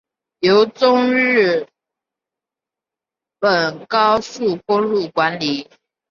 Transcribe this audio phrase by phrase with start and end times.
[0.39, 1.67] 由中日
[3.37, 5.69] 本高速公路管理。